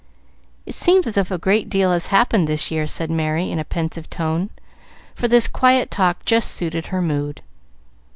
[0.65, 3.63] "It seems as if a great deal had happened this year," said Merry, in a
[3.63, 4.49] pensive tone,
[5.13, 7.43] for this quiet talk just suited her mood.